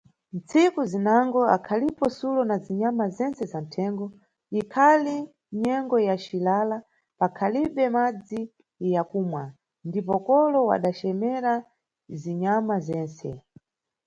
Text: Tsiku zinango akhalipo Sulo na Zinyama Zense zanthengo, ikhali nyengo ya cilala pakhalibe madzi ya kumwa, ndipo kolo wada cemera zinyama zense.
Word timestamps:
Tsiku 0.47 0.81
zinango 0.91 1.41
akhalipo 1.55 2.05
Sulo 2.17 2.41
na 2.49 2.57
Zinyama 2.65 3.05
Zense 3.17 3.43
zanthengo, 3.51 4.05
ikhali 4.59 5.15
nyengo 5.61 5.97
ya 6.07 6.15
cilala 6.25 6.77
pakhalibe 7.19 7.85
madzi 7.95 8.41
ya 8.93 9.01
kumwa, 9.09 9.43
ndipo 9.87 10.15
kolo 10.27 10.59
wada 10.69 10.91
cemera 10.99 11.53
zinyama 12.21 12.75
zense. 12.87 13.29